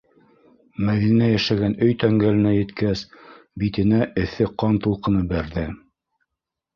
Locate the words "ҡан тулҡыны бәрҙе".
4.65-5.67